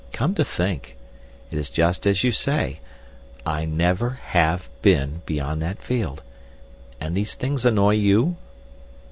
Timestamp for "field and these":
5.83-7.35